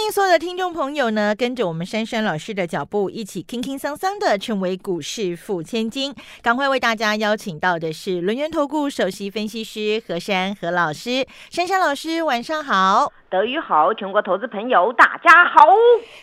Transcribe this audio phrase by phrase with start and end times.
[0.00, 6.14] 欢迎所有的听众朋友呢，跟着我们珊珊老师的脚步，一起轻轻桑桑的成为股市富千金。
[6.40, 13.12] 赶快为大家邀请到的是轮源投顾首席分析师何珊何老师，珊珊老师晚上好。
[13.30, 15.68] 德语好，全国投资朋友大家好。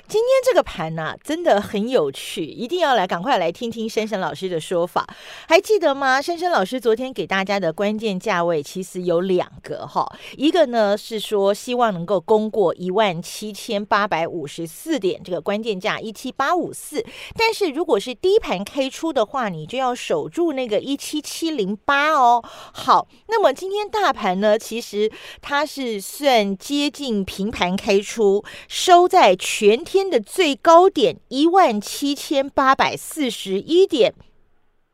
[0.10, 5.08] 今天这个盘呢、真的很有趣，一定要来赶快来听听珊珊老师的说法。
[5.48, 6.22] 还记得吗？
[6.22, 17.02] 珊珊老师昨天给大家的关键价位其实有两个哈，一个呢是说希望能够攻过一万七千八百五十四点这个关键价一七八五四，
[17.38, 22.44] 但是如果是低盘开出的话，你就要守住那个一七七零八哦。
[22.74, 25.10] 好，那么今天大盘呢，其实
[25.42, 34.16] 它是算接近平盘开出，收在全天的最高点一万七千八百四十一点，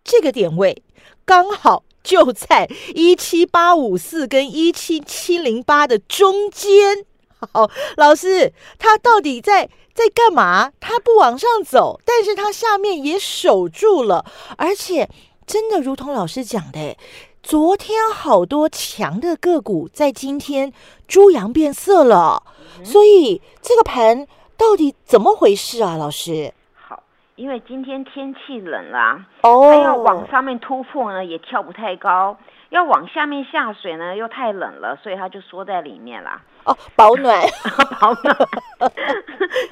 [0.04, 0.84] 这个点位
[1.24, 7.06] 刚好就在一七八五四跟一七七零八的中间。
[7.54, 10.74] 好，老师，他到底在在干嘛？
[10.82, 14.26] 他不往上走，但是他下面也守住了，
[14.58, 15.10] 而且
[15.48, 16.98] 真的如同老师讲的，
[17.44, 20.72] 昨天好多强的个股在今天
[21.10, 22.42] 猪羊变色了，
[22.86, 24.26] 所以这个盘
[24.58, 25.98] 到底怎么回事啊？
[25.98, 26.54] 老师？
[26.74, 27.04] 好，
[27.36, 32.38] 因为今天天气冷啦，哦它要往上面突破呢，也跳不太高；
[32.70, 36.42] 要往下面下水呢，又太冷了，所以它就缩在里面啦。
[36.66, 37.42] 哦，保暖，
[38.00, 38.36] 保暖。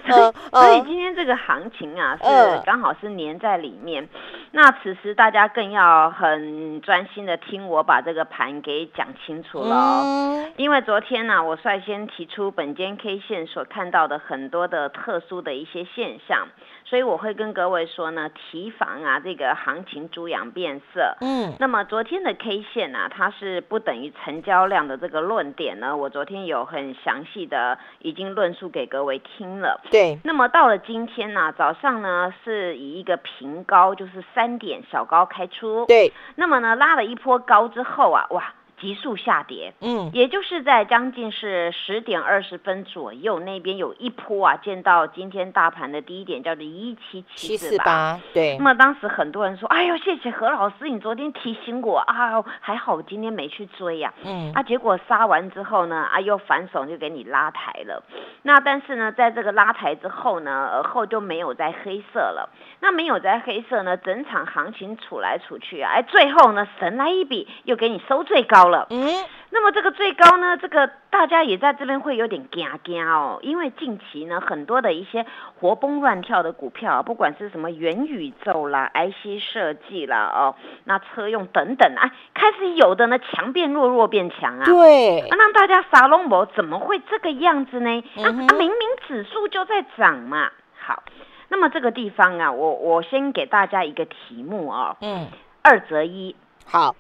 [0.08, 4.08] 所以所以今天这个行情啊，嗯是刚好是粘在里面。
[4.52, 10.04] 那此时大家更要很专心的听我把这个盘给讲清楚了哦。
[10.06, 16.48] 嗯，因为昨天呢、我率先提出本间 K 线所看到的很多的特殊的一些现象，
[16.92, 21.16] 所以我会跟各位说呢，提防啊这个行情猪羊变色。
[21.22, 29.80] 嗯，那么昨天的 K 线呢、它是不等于成交量的这个论点呢，我昨天有很详细的已经论述给各位听了。
[29.90, 35.86] 对，那么到了今天呢、早上呢是以一个平高，就是三点小高开出。
[35.86, 39.74] 对，那么呢拉了一波高之后啊，哇，急速下跌。
[39.80, 48.20] 嗯，也就是在将近是十点二十分左右，那边有一波啊，见到今天大盘的低点叫做一七七七四八。
[48.34, 58.04] 对那，么当时很多人说：“哎呦，谢谢何老师，你昨天提醒我啊，还好我今天没去追呀、嗯，啊，结果杀完之后呢，啊又反手就给你拉抬了。
[58.42, 62.50] 那但是呢，在这个拉抬之后呢，而后就没有在黑色了。
[62.80, 68.71] 那没有在黑色呢，整场行情处来处去啊，哎，最后呢，神来一笔，又给你收最高了。
[68.90, 69.08] 嗯，
[69.50, 75.26] 那么这个最高呢，这个大家也在这边会有点惊惊哦，因为近期呢，很多的一些
[75.60, 80.56] 活蹦乱跳的股票啊，不管是什么元宇宙啦、IC 设计啦、哦，
[80.86, 84.66] 那车用等等啊，开始有的呢强变弱，弱变强啊。
[84.66, 85.20] 对。
[85.20, 88.00] 啊，，让大家傻龙博怎么会这个样子呢？
[88.18, 90.50] 啊嗯啊，明明指数就在涨嘛。
[90.80, 91.04] 好，
[91.50, 95.28] 那么这个地方啊，我我先给大家一个题目哦，嗯，
[95.62, 96.96] 二择一，好，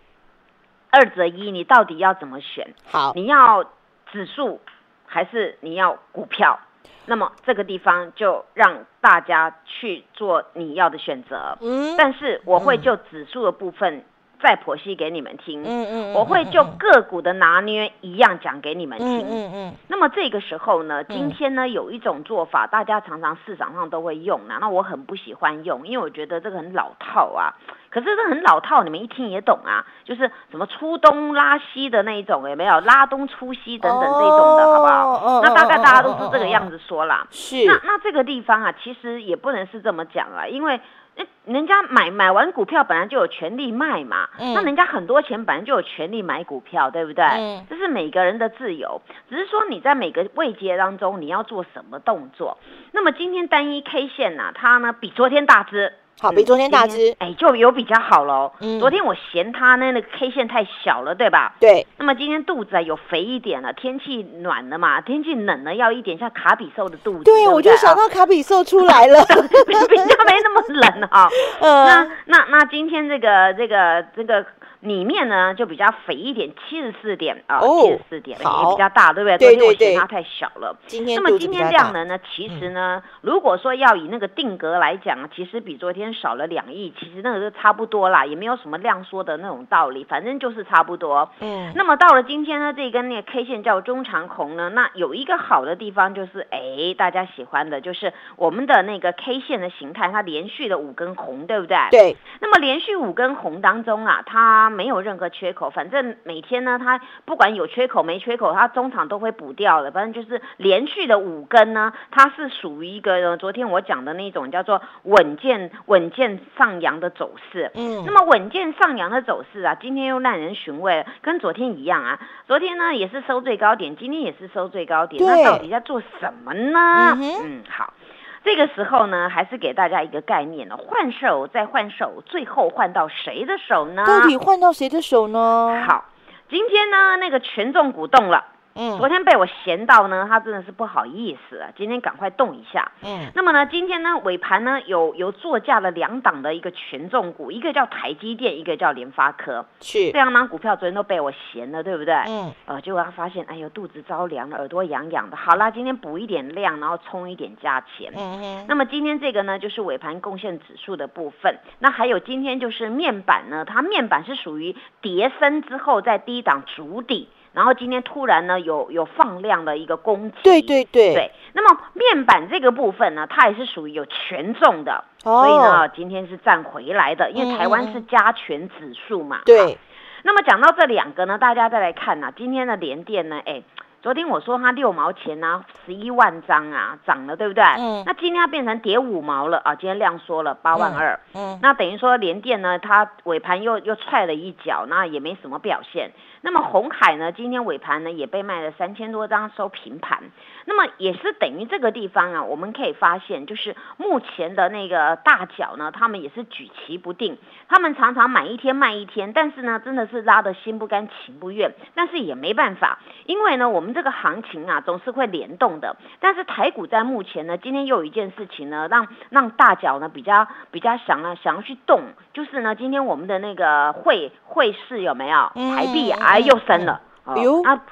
[0.91, 2.74] 二择一，你到底要怎么选？
[2.91, 3.63] 好，你要
[4.12, 4.59] 指数
[5.06, 6.59] 还是你要股票？
[7.07, 11.57] 那么这个地方就让大家去做你要的选择。
[11.62, 14.06] 嗯，但是我会就指数的部分
[14.40, 19.28] 再剖析给你们听，嗯嗯，我会就个股的拿捏一样讲给你们嗯听。
[19.28, 27.53] 嗯嗯，那么这个时候呢，今天呢有一种做法，大家常常市场上都会用啊，那我很不喜欢用，因为我觉得这个很老套啊。
[27.91, 35.09] 可是这很老套，你们一听也懂啊，就是什么出东拉西的那一种，有没有拉东出西等等这一种的，好不好？
[35.12, 37.28] 哦那大概大家都是这个样子说啦。
[37.29, 40.79] 是，那那这个地方啊，其实也不能是这么讲啊，因为。
[41.18, 47.25] 诶人家买买完股票本来就有权利卖嘛，嗯那人家很多钱本来就有权利买股票，对不对？
[47.25, 52.58] 嗯这是每个人的自由，只是说你在每个位阶当中你要做什么动作。
[52.93, 55.91] 那么今天单一 K 线呢、它呢比昨天大只，
[56.22, 58.52] 好，比昨天大只，哎，就有比较好喽。
[58.59, 58.79] 嗯。
[58.79, 61.56] 昨天我嫌它呢那个 K 线太小了，对吧？
[61.59, 67.23] 对，那么今天肚子啊有肥一点了，天气暖了嘛，天气冷了要一点像卡比兽的肚子。
[67.23, 71.28] 对，不我就想到卡比兽出来了，比 比较没那么冷哈、
[71.59, 71.66] 那
[72.06, 74.46] 呃，那那今天这个这个这个
[74.81, 79.37] 里面呢就比较肥一点，七十四点啊，哦七十四点也比较大，对不对？
[79.37, 80.75] 对对对昨天我嫌它太小了。
[80.87, 91.29] 今天那么今天量能呢，其实呢，如果说要以那个定格来讲，其实比昨天少了两亿，其实那个就差不多啦，也没有什么量缩的那种道理，反正就是差不多。
[91.39, 101.78] 嗯，那么到了今天呢，这根那个 K 线叫中长红呢，那有一个好的地方就是，哎，大家喜欢的就是我们的那个 K 线的形态，它连续的五根红，对不对？。
[101.91, 109.91] 对，那么连续五根红当中啊，它没有任何缺口，反正每天呢，它不管有缺口没缺口，它中场都会补掉的。
[109.91, 117.72] 反正就是连续的五根呢，它是属于一个呃昨天我讲的那种叫做稳健稳健上扬的走势。
[117.76, 122.20] 嗯那么稳健上扬的走势啊，今天又耐人寻味了，跟昨天一样啊。
[122.47, 127.17] 昨天呢也是收最高点，今天也是收最高点，那到底在做什么呢？
[127.17, 127.94] 嗯嗯，好。
[128.43, 134.03] 这个时候呢，还是给大家一个概念呢，换手再换手，最后换到谁的手呢？
[134.05, 136.05] 到底换到谁的手呢？，好，
[136.49, 138.46] 今天呢那个权重股动了，
[138.81, 142.91] 嗯昨天被我闲到呢，他真的是不好意思啊，今天赶快动一下。
[143.03, 149.63] 嗯，那么呢，今天呢尾盘呢有有作价了两档的一个权重股，一个叫台积电，一个叫联发科。
[149.81, 152.16] 是这，两档股票昨天都被我闲了，对不对？
[152.28, 155.37] 嗯，呃，结果他发现，哎呦，肚子着凉了，耳朵痒痒的。
[155.37, 158.11] 好啦，今天补一点量，然后冲一点价钱。
[158.17, 161.59] 嗯哼，那么今天这个呢，就是尾盘贡献指数的部分。
[161.78, 170.38] 那还有今天就是面板呢，它面板是属于叠升之后在低档筑底，然后今天突然呢有有放量的一个攻击。
[170.44, 171.32] 对对对，对。
[171.53, 179.38] 那么面板这个部分呢，它也是属于有权重的，哦所以呢今天是站回来的，因嗯为台湾嗯是加权指数嘛。
[179.38, 179.78] 好对，
[180.24, 183.64] 那么讲到这两个呢，大家再来看呐、今天的联电呢，哎，
[184.02, 187.64] 昨天我说它六毛钱啊，十一万张啊，涨了，对不对？
[187.78, 196.12] 嗯那今天它变成跌五毛了啊，今天量缩了八万二、嗯，那等于说联电呢，它尾盘又又踹了一脚，那也没什么表现。
[196.41, 200.23] 那么红海呢，今天尾盘呢也被卖了三千多张，收平盘。
[200.66, 207.37] 那么也是等于这个地方啊，我们可以发现，就是目前的那个大脚呢，他们也是举棋不定，
[207.67, 215.96] 他们常常买一天卖一天，但是呢，真的是拉的心不甘情不愿，但是也没办法，因为呢，我们这个行情啊总是会联动的。
[216.19, 222.02] 但是台股在目前呢，今天又有一件事情呢，让让大脚呢比较比较想啊想要去动，
[222.34, 227.02] 就是呢，今天我们的那个汇汇市有没有嗯台币啊，又升了。
[227.23, 227.35] 啊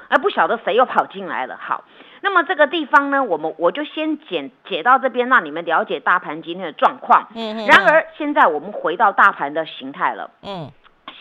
[0.10, 0.18] 啊！
[0.18, 1.56] 不晓得谁又跑进来了。
[1.62, 1.84] 好，
[2.22, 7.28] 那么这个地方呢，我们我就先解解到这边，让你们了解大盘今天的状况。
[7.36, 10.72] 嗯哼然，而现在我们回到大盘的形态了，嗯，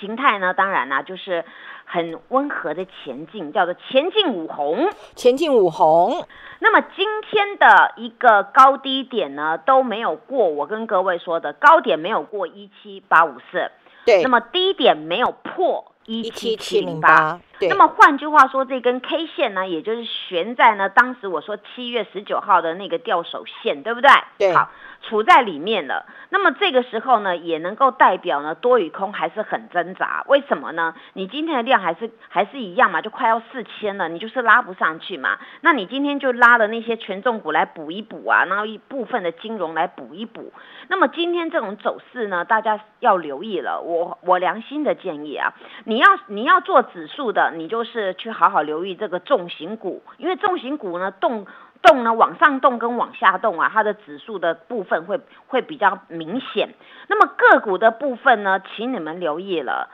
[0.00, 1.44] 形态呢，当然啦、就是
[1.84, 4.90] 很温和的前进，叫做前进五红。
[5.14, 6.26] 前进五红，
[6.58, 13.70] 那么今天的一个高低点呢都没有过，我跟各位说的高点没有过一七八五四，
[14.04, 17.40] 对，那么低点没有破一七七零八。
[17.60, 24.10] 那么换句话说，这根 K 线呢，也就是悬在呢，当时我说七月十九号的那个吊手线，对不对？
[24.38, 24.70] 对好，
[25.02, 26.06] 处在里面了。
[26.30, 30.24] 那么这个时候呢，也能够代表呢多与空还是很挣扎。
[30.28, 30.94] 为什么呢？
[31.14, 35.38] 你今天的量还是还是一样嘛，就快要四千了，你就是拉不上去嘛。
[35.62, 40.52] 那你今天就拉了那些权重股来补一补啊，然后一部分的金融来补一补。
[40.88, 43.80] 那么今天这种走势呢，大家要留意了。
[43.80, 45.54] 我我良心的建议啊，
[45.84, 51.46] 你要你要做指数的，你就是去好好留意这个重型股，因为重型股呢动
[51.82, 56.70] 动呢往上动跟往下动啊，它的指数的部分会会比较明显。
[57.08, 59.88] 那么个股的部分呢，请你们留意了，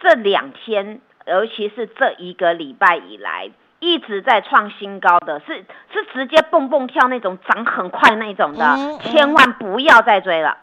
[0.00, 3.50] 这两天，尤其是这一个礼拜以来。
[3.80, 5.62] 一直在创新高的，是
[5.92, 10.56] 是直接蹦蹦跳那种，涨很快那种的，嗯嗯千万不要再追了，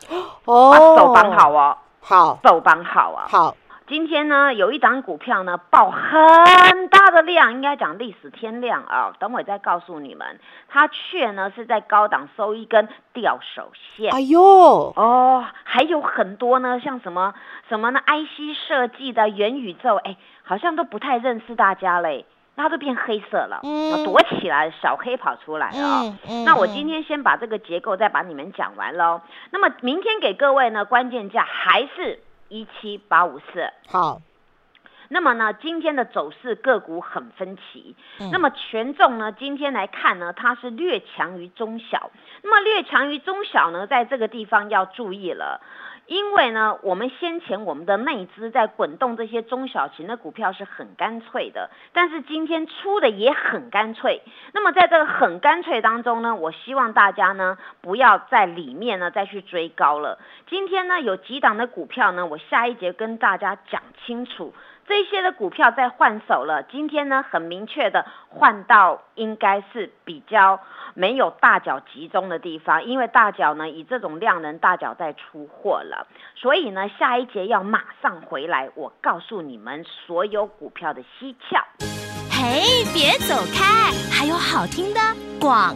[0.46, 3.28] 哦，手绑好哦，好，手绑好啊。
[3.30, 3.56] 好，
[3.92, 9.12] 今天呢，有一档股票呢爆很大的量，应该讲历史天量啊。
[9.20, 14.10] 等会再告诉你们，它却呢是在高档收一根吊手线。
[14.14, 14.40] 哎呦，
[14.96, 17.34] 哦，还有很多呢，像什么
[17.68, 29.20] 什么呢？IC 设计的元宇宙，哎，好像都不太认识大家嘞，它都变黑色了，嗯躲起来，小黑跑出来了啊、嗯嗯，那我嗯今天先把这个结构再把你们讲完喽。
[29.50, 32.20] 那么明天给各位呢，关键价还是
[32.52, 33.72] 一七八五四。
[33.88, 34.22] 好，
[35.08, 37.96] 那么呢，今天的走势个股很分歧。
[38.20, 42.12] 嗯那么权重呢，今天来看呢，它是略强于中小。
[42.44, 45.62] 那么略强于中小呢，在这个地方要注意了。
[46.12, 54.22] 因为呢，我们先前我们的内资在滚动这些中小型的股票是很干脆的，但是今天出的也很干脆。
[54.52, 60.20] 那么在这个很干脆当中呢，我希望大家呢不要在里面呢再去追高了。
[60.50, 64.54] 今天呢有几档的股票呢，我下一节跟大家讲清楚。
[64.88, 70.60] 这些的股票在换手了，今天呢很明确的换到应该是比较
[70.94, 81.64] 没有大脚集中的地方，因为大脚呢以这种量能大脚在出货了，所以呢下一节要马上回来，我告诉你们所有股票的蹊跷。
[82.30, 85.00] 嘿，别走开，还有好听的
[85.40, 85.76] 广。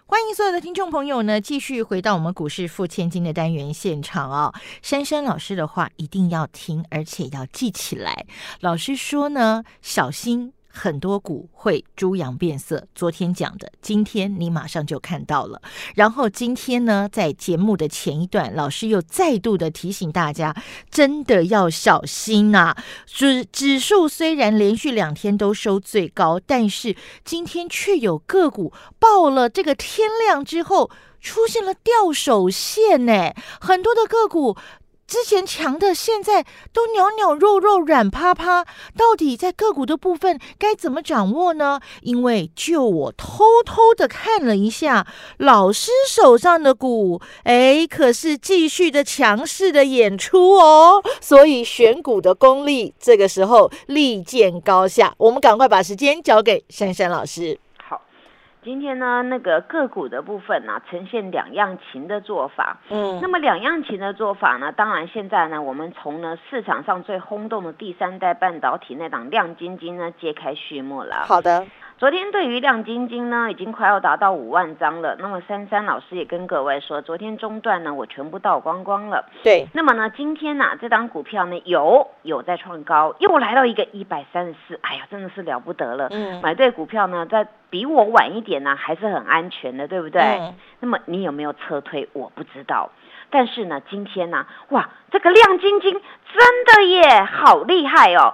[0.11, 4.53] 欢迎所有的听众朋友呢，继续回到我们股市付千金的单元现场哦。
[4.81, 8.25] 珊珊老师的话一定要听，而且要记起来。
[8.59, 10.51] 老师说呢，小心。
[10.73, 15.61] 很多股会猪羊变色，昨天讲的，今天你马上就看到了。
[15.95, 20.55] 然后今天呢，在节目的前一段，老师又再度的提醒大家，
[20.89, 22.75] 真的要小心呐。
[23.05, 34.57] 指指数虽然连续两天都收最高，但是今天却有个股报了这个天亮之后出现了掉手线呢，很多的个股。
[35.11, 38.63] 之前强的，现在都鸟鸟肉肉软趴趴，
[38.95, 41.81] 到底在个股的部分该怎么掌握呢？
[42.01, 45.05] 因为就我偷偷的看了一下
[45.37, 55.13] 老师手上的股，哎，可是继续的强势的演出哦，所以选股的功力这个时候立见高下。
[55.17, 57.59] 我们赶快把时间交给珊珊老师。
[58.63, 62.77] 今天呢，那个个股的部分呢，呈现两样情的做法。
[62.91, 71.25] 嗯，那么两样情的做法呢，当然现在呢，我们从呢市场上最轰动的第三代半导体那档亮晶晶呢，揭开序幕了。
[71.25, 71.65] 好的。
[72.01, 75.15] 昨天对于亮晶晶呢，已经快要达到五万张了。
[75.19, 79.23] 那么珊珊老师也跟各位说，昨天中段呢，我全部倒光光了。
[79.43, 79.67] 对。
[79.73, 86.07] 那么呢，今天呢，这档股票呢，有有在创高，又来到一个一百三十四，哎呀，真的是了不得了。
[86.09, 86.41] 嗯。
[86.41, 90.23] 买对股票呢，在比我晚一点呢，还是很安全的，对不对？
[90.23, 90.55] 嗯。
[90.79, 92.09] 那么你有没有撤退？
[92.13, 92.89] 我不知道。
[93.29, 98.33] 但是呢，今天呢，哇，这个亮晶晶真的耶，好厉害哦，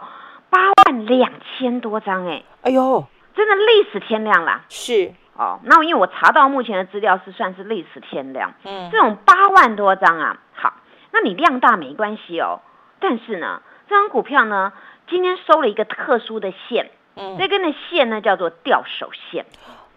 [0.50, 2.43] 八万两千多张哎。
[2.62, 3.03] 哎呦。
[3.38, 5.60] 真的累死天亮了，是哦。
[5.63, 10.74] 那因为我查到目前的资料是算是累死天亮，嗯，这种八万多张啊，好，
[11.12, 12.60] 那你量大没关系哦。
[13.00, 14.74] 但是呢，这张股票呢，
[15.08, 19.46] 今天收了一个特殊的线，嗯，这根的线呢叫做吊手线。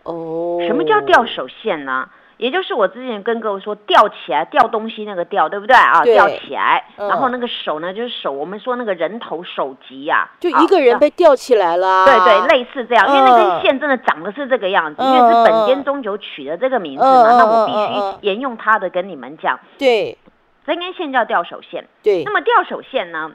[0.02, 2.10] 哦，什么叫吊手线呢？
[2.40, 6.02] 也就是我之前跟各位说吊起来吊东西那个吊，对不对啊？
[6.02, 12.06] 吊起来，然后那个手呢，就是手，我们说那个人头手级呀，就一个人被吊起来了。
[12.06, 19.60] 对对，类似这样，因为那根线真的长得是这个样子，因为是本间中九取的这个名字嘛，那我必须沿用他的跟你们讲。
[19.78, 20.16] 对，
[20.64, 21.86] 这根线叫吊手线。
[22.02, 23.32] 对，那么吊手线呢，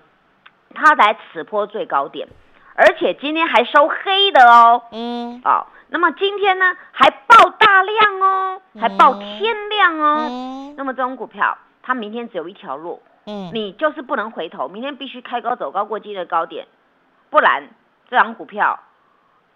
[0.74, 2.28] 它在此坡最高点，
[2.74, 4.82] 而且今天还收黑的哦。
[4.92, 5.68] 嗯，哦。
[5.96, 10.74] 那么今天呢，还爆大量哦，还爆天量哦。
[10.76, 16.68] 那么这种股票，它明天只有一条路，嗯，你就是不能回头，明天必须开高走高过今日高点，
[17.30, 17.70] 不然
[18.10, 18.78] 这张股票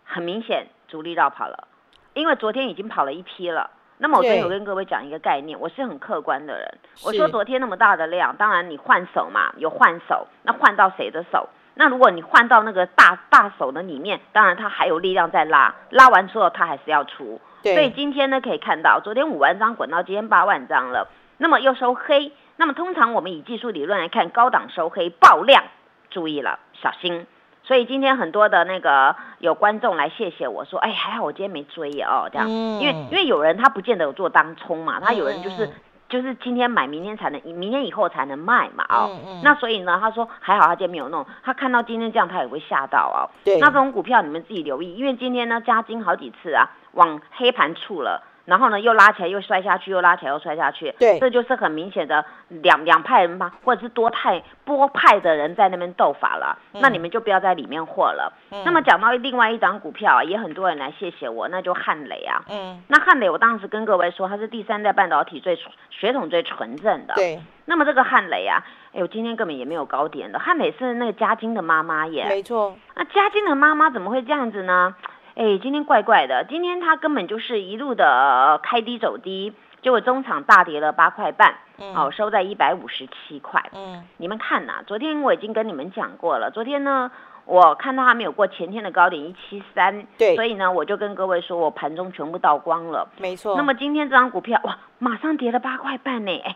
[0.05, 1.67] 很明显主力绕跑了，
[2.13, 3.71] 因为昨天已经跑了一批了。
[3.97, 11.49] 那么我昨天有跟各位讲一个概念，我是很客观的人，我说昨天那么大的量，当然你换手嘛，有换手，那换到谁的手？
[11.79, 17.39] 那如果你换到那个大大手的里面，当然它还有力量在拉，拉完之后它还是要出。
[17.63, 21.07] 所以今天呢可以看到，昨天五万张滚到今天八万张了，
[21.37, 22.33] 那么又收黑。
[22.57, 25.63] 那么通常我们以技术理论来看，高档收黑爆量，
[26.09, 27.25] 注意了，小心。
[27.63, 35.69] 所以今天很多的那个有观众来谢谢我说，哎，还好我今天没追哦，这样，因为因为有人他不见得有做当冲嘛，他有人就是。
[36.09, 43.29] 就是今天买，明天才能，明天以后才能卖嘛，哦，那所以呢，他说还好他今天没有弄，他看到今天这样，他也会吓到哦。
[43.43, 58.33] 对，那这种股票你们自己留意，因为今天呢加金好几次啊，往黑盘处了，然后呢又拉起来又摔下去，又拉起来又摔下去，对这就是很明显的两两派人嘛，或者是多派多派的人在那边斗法了，嗯那你们就不要在里面混了。
[58.65, 62.41] 那么讲到另外一张股票啊，也很多人来谢谢我，那就汉磊啊。
[62.49, 67.13] 嗯，那汉磊，我当时跟各位说，它是第三代半导体最纯血统最纯正的。。
[67.13, 68.63] 对，那么这个汉磊啊，
[68.93, 70.39] 哎呦，今天根本也没有高点的。
[70.39, 72.25] 汉磊是那个嘉金的妈妈耶。
[72.27, 74.95] 没错，那嘉金的妈妈怎么会这样子呢？
[75.35, 83.63] 哎，今天怪怪的，今天它根本就是一路的呃开低走低，结果中场大跌了八块半，嗯哦，收在一百五十七块。
[83.73, 87.11] 嗯，你们看呐、昨天我已经跟你们讲过了，昨天呢。
[87.45, 93.09] 我看到它没有过前天的高点一七三，对所以呢，我就跟各位说，我盘中全部倒光了。
[93.17, 93.55] 没错。
[93.57, 96.55] 那么今天这张股票哇，马上跌了八块半呢，哎，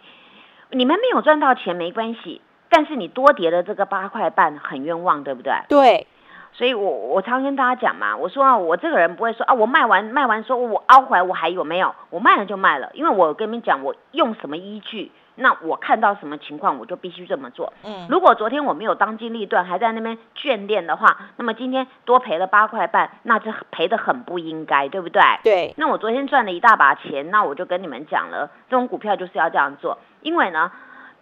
[0.70, 5.53] 你们没有赚到钱没关系，但是你多跌了这个八块半，很冤枉，对不对？
[5.68, 6.06] 对，
[6.54, 11.94] 所以我我常跟大家讲嘛，我说啊，我这个人不会说啊，我卖完卖完说我凹回来我还有没有？
[12.10, 17.74] 我卖了就卖了，因为我跟你们讲，我用什么依据，那我看到什么情况我就必须这么做。
[17.84, 25.22] 嗯，如果昨天我没有当机立断，还在那边眷恋的话，那么今天多赔了八块半，那这赔的很不应该，对不对？
[25.44, 30.72] 对，那我昨天赚了一大把钱，那我就跟你们讲了，这种股票就是要这样做，因为呢，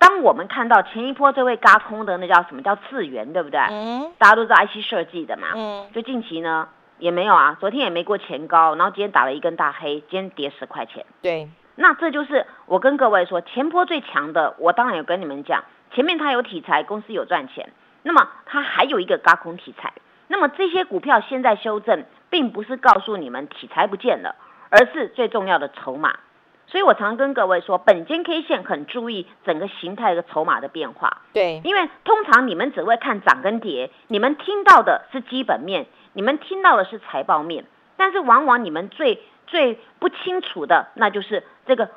[0.02, 3.60] 当我们看到前一波这位嘎空的那叫什么叫智源，对不对？
[3.70, 6.68] 嗯大家都知道 IC 设计的嘛，嗯，就近期呢
[6.98, 11.06] 也没有啊，昨天也没过前高，然后今天打了一根大黑，今天跌十块钱。
[11.22, 17.70] 对，那这就是我跟各位说，前波最强的，我当然有跟你们讲，前面它有题材，公司有赚钱，
[18.02, 19.94] 那么它还有一个嘎空题材。
[20.28, 24.36] 那么这些股票现在修正，并不是告诉你们题材不见了，
[24.72, 26.16] 而是最重要的筹码。
[26.72, 31.18] 所以我常跟各位说，本间 K 线很注意整个形态的筹码的变化。
[31.34, 37.66] 对，因为通常你们只会看涨跟跌，你们听到的是基本面，你们听到的是财报面，
[37.98, 41.90] 但是往往你们最最不清楚的，那就是这个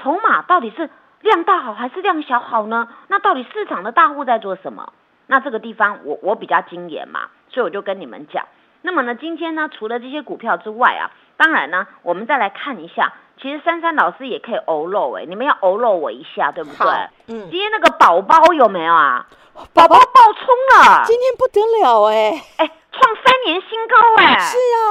[0.00, 0.88] 筹码到底是
[1.20, 2.88] 量大好还是量小好呢？
[3.08, 4.94] 那到底市场的大户在做什么？
[5.26, 8.46] 那这个地方我我比较精研嘛，所以我就跟你们讲。
[8.82, 16.90] 那么呢，今天呢，除了这些股票之外啊，当然呢，我们再来看一下，其实珊珊老师也可以欧露哎，你们要欧露我一下，对不对？
[17.28, 19.26] 嗯，今天那个宝宝有没有啊？
[19.74, 24.38] 宝宝爆冲了，今天不得了哎，哎，创三年新高哎！
[24.38, 24.88] 是啊，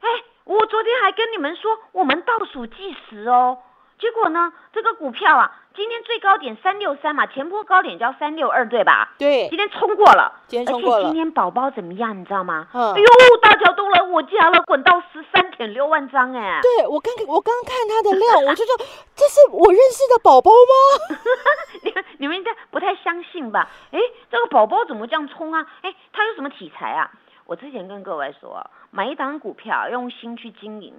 [0.00, 0.08] 哎，
[0.44, 3.58] 我昨天还跟你们说，我们倒数计时哦。
[3.98, 9.14] 结果呢，这个股票啊，今天最高点三六三嘛，前波高点叫三六二，对吧？
[9.18, 12.66] 对今，天冲过了，今天冲过了而且今天宝宝怎么样，你知道吗？
[12.72, 13.06] 嗯哎呦，
[13.40, 16.60] 大脚都来我家了，滚到十三点六万张哎！
[16.60, 18.76] 对我刚我刚看它的量， 我就说
[19.14, 21.16] 这是我认识的宝宝吗？
[21.82, 23.70] 你们你们应该不太相信吧？
[23.92, 23.98] 哎，
[24.30, 25.64] 这个宝宝怎么这样冲啊？
[25.82, 27.10] 哎，它有什么题材啊？
[27.46, 30.94] 我之前跟各位说，买一档股票用心去经营。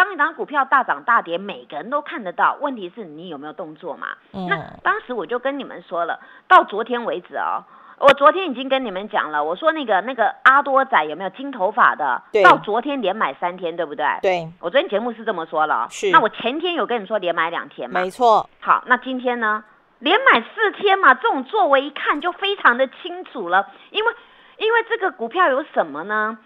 [0.00, 4.06] 当一档股票大涨大跌，每个人都看得到，问题是你有没有动作嘛？
[4.32, 7.62] 嗯那当时我就跟你们说了，到昨天为止哦，
[7.98, 12.22] 我昨天已经跟你们讲了，我说那个那个阿多仔有没有金头发的？
[12.32, 14.06] 对到昨天连买三天，对不对？
[14.22, 18.00] 对，我昨天节目是这么说了哦，是那我前天有跟你说连买两天嘛？
[18.00, 19.62] 没错，好，那今天呢，
[19.98, 24.14] 连买四天嘛，这种作为一看就非常的清楚了，因为
[24.56, 26.38] 因为这个股票有什么呢？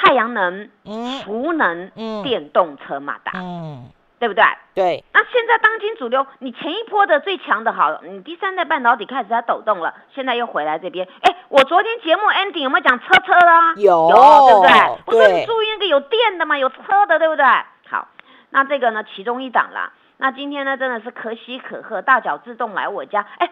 [0.00, 4.44] 太阳能、嗯储能、嗯电动车马达，嗯，对不对？
[4.74, 11.08] 对，那现在当今主流，你前一波的最强的好，你第三代半导体开始在抖动了，现在又回来这边。
[11.22, 13.74] 哎，我昨天节目 ending 有没有讲车车啊？
[13.76, 14.70] 有对不对？
[15.06, 16.76] 我说你注意那个有电的嘛，有车
[17.08, 17.44] 的，对不对？
[17.90, 18.06] 好，
[18.50, 19.92] 那这个呢，其中一档啦。
[20.20, 23.50] 那今天呢，真的是可喜可贺，大脚自动来我家，哎，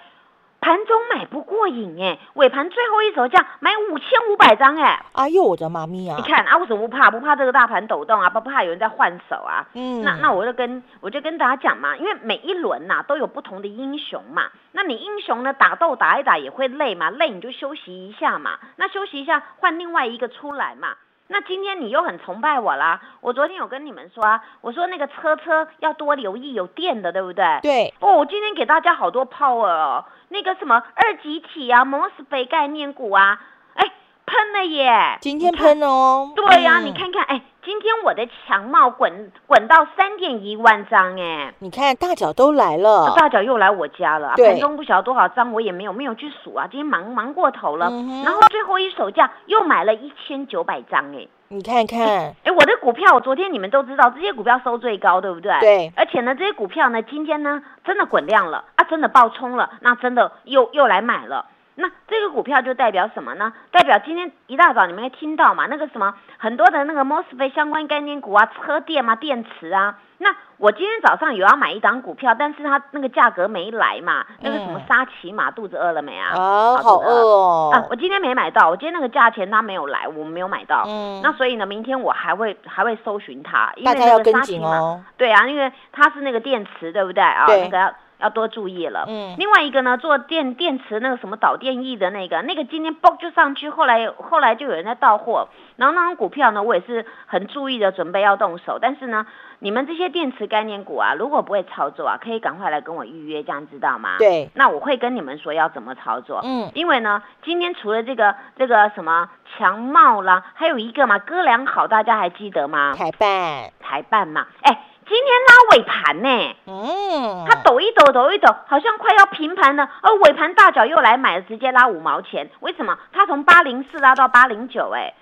[0.66, 7.08] 盘中买不过瘾哎，尾盘最后一手价买五千五百张哎，哎呦我的妈咪啊你，看啊，为什么不怕？
[7.08, 9.64] 不怕这个大盘抖动啊，不怕有人在换手啊？
[9.74, 14.50] 嗯，那那我就跟我就跟大家讲嘛，因为每一轮呐、都有不同的英雄嘛。
[14.72, 18.58] 那你英雄呢打斗打一打也会累嘛，累你就休息一下嘛。
[18.74, 20.96] 那休息一下换另外一个出来嘛。
[21.28, 27.44] 那今天你又很崇拜我啦，我昨天有跟你们说啊，我说那个车车要多留意有电的，对不对？
[27.62, 33.40] 对，哦，我今天给大家好多 power 哦，那个什么二级体啊、摩斯北概念股啊，
[33.74, 33.90] 哎，
[34.24, 35.18] 喷了耶！
[35.20, 51.26] 今天喷哦，对呀、嗯你，看看，哎，今天我的强帽滚滚到三点一万张，哎，你看大脚都来了，大脚又来我家了，盘中不晓得多少张，我也没有没有去数啊，今天忙忙过头了，嗯然后最后一手价又买了一千九百张，哎。
[51.48, 51.98] 你看看，
[52.44, 55.58] 哎，我的股票，我昨天你们都知道，这些股票收最高，对不对？
[55.58, 55.92] 对。
[55.96, 61.46] 而且呢，这些股票呢，今天呢，真的滚量了啊，真的爆冲了，那真的又又来买了。
[61.76, 63.52] 那这个股票就代表什么呢？
[63.70, 69.98] 代表今天一大早你们会听到嘛，那个什么很多的那个 mosfet 相关概念股啊，车电嘛，电池啊。
[70.18, 76.30] 那我今天早上有要买一档股票，但是它那个价格没来嘛，那个什么沙琪玛肚子饿了没啊？
[76.30, 77.70] 啊，好饿哦！
[77.74, 80.84] 啊，我今天没买到，我今天那个价钱它没有来，我没有买到。
[80.86, 85.04] 嗯那所以呢，明天我还会还会搜寻它，因为那个沙琪玛，哦。
[85.18, 87.44] 对啊，因为它是那个电池，对不对啊？
[87.46, 89.04] 对那个要要多注意了。
[89.08, 98.78] 嗯另外一个呢，做电电池那个什么导电翼的那个，那个今天嘣就上去，后来后来就有人在到货，然后那种股票呢，我也是很注意的，准备要动手。
[98.80, 99.26] 但是呢，
[99.60, 104.16] 你们这些电池概念股啊，如果不会操作啊，可以赶快来跟我预约，这样知道吗？。
[104.18, 106.40] 对，那我会跟你们说要怎么操作。
[106.42, 112.94] 嗯，因为呢，今天除了这个这个什么强茂啦，还有一个嘛，哥俩好，大家还记得吗？
[112.96, 116.56] 台办，台办嘛，哎，今天拉尾盘呢。
[116.66, 122.50] 嗯，它抖一抖，抖一抖，好像快要平盘了，而尾盘大脚又来买了，直接拉五毛钱。
[122.60, 122.98] 为什么？
[123.12, 125.14] 它从八零四拉到八零九，哎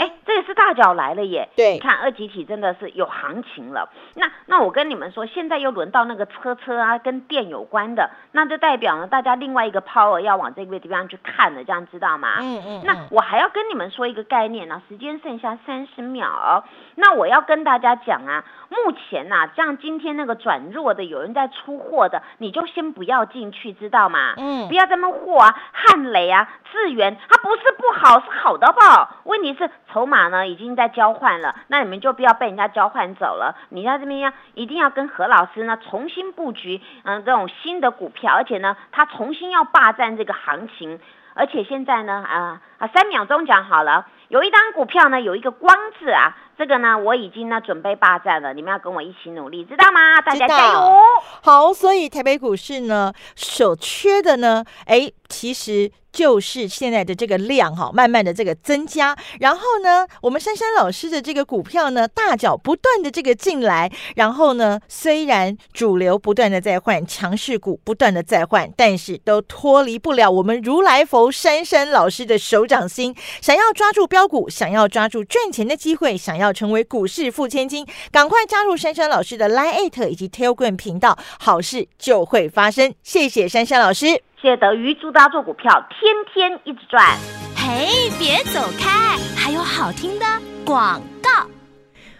[0.00, 1.48] 哎，这也是大脚来了耶！
[1.56, 3.88] 对你看二级体真的是有行情了。
[4.14, 12.38] 那那我跟你们说，现在又轮到那个车车啊，跟电有关的，那就代表呢，大家另外一个 power 要往这个地方去看了，这样知道吗？
[12.40, 16.64] 嗯嗯，那我还要跟你们说一个概念呢、时间剩下三十秒哦、
[17.00, 24.34] 那我要跟大家讲啊，目前呐、像今天那个转弱的，有人在出货的，你就先不要进去，知道吗？
[24.36, 29.16] 嗯不要这么货啊，汉雷啊，智源，它不是不好，是好的不好。
[29.22, 33.56] 问题是筹码呢已经在交换了，那你们就不要被人家交换走了。
[33.68, 40.98] 你在这边要一定要跟何老师呢重新布局，嗯，这种新的股票，而且呢，他重新要霸占这个行情。
[41.34, 50.20] 而且现在呢，啊啊，三秒钟讲好了，有一张股票呢，有一个光字啊，这个呢，我已经呢准备霸占了，你们要跟我一起努力，知道吗？
[50.20, 51.00] 大家加油！
[51.40, 59.16] 好，所以台北股市呢，所缺的呢，哎，其实就是现在的这个量哈，慢慢的这个增加。
[59.38, 63.88] 然后呢，我们珊珊老师的这个股票呢，大脚不断的这个进来。
[64.16, 73.14] 然后呢，虽然主流不断的在换，强势股不断的在换，但是都脱离不了我们如来佛珊珊老师的手掌心。
[73.40, 82.94] 想要抓住标股，想要抓住赚钱的机会，想要成为股市富千金，赶快加入珊珊老师的 Line 以及 Telegram 频道，好事就会发生。
[83.02, 84.06] 谢谢珊珊老师。
[84.40, 87.16] 谢谢德瑜，祝大家做股票天天一直赚。
[87.56, 90.24] 嘿，别走开，还有好听的
[90.64, 91.57] 广告。